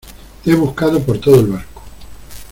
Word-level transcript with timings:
te 0.43 0.49
he 0.49 0.55
buscado 0.55 0.99
por 0.99 1.19
todo 1.19 1.35
el 1.39 1.45
barco. 1.45 1.83